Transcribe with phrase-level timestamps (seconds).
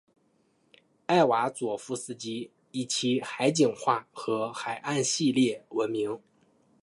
[1.05, 6.19] 艾瓦佐夫斯基以其海景画和海岸系列闻名。